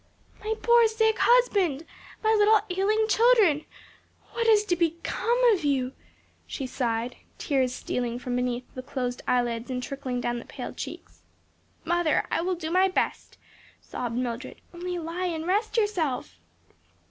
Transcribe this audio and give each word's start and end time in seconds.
"My 0.43 0.55
poor 0.63 0.87
sick 0.87 1.17
husband! 1.19 1.85
my 2.23 2.31
little 2.33 2.61
ailing 2.71 3.05
children! 3.07 3.65
what 4.31 4.47
is 4.47 4.65
to 4.65 4.75
become 4.75 5.39
of 5.53 5.63
you?" 5.63 5.93
she 6.47 6.65
sighed, 6.65 7.17
tears 7.37 7.71
stealing 7.75 8.17
from 8.17 8.35
beneath 8.35 8.63
the 8.73 8.81
closed 8.81 9.21
eyelids 9.27 9.69
and 9.69 9.83
trickling 9.83 10.19
down 10.19 10.39
the 10.39 10.45
pale 10.45 10.73
cheeks. 10.73 11.21
"Mother, 11.85 12.25
I 12.31 12.41
will 12.41 12.55
do 12.55 12.71
my 12.71 12.87
best," 12.87 13.37
sobbed 13.79 14.17
Mildred; 14.17 14.59
"only 14.73 14.97
lie 14.97 15.27
and 15.27 15.45
rest 15.45 15.77
yourself." 15.77 16.39